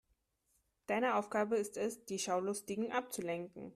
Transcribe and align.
Deine 0.87 1.13
Aufgabe 1.15 1.57
ist 1.57 1.77
es, 1.77 2.05
die 2.05 2.17
Schaulustigen 2.17 2.91
abzulenken. 2.91 3.69